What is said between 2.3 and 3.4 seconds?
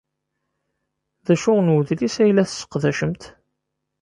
la tesseqdacemt?